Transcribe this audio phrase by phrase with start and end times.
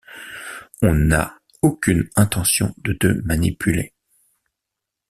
[0.81, 3.93] On a aucune intention de te manipuler.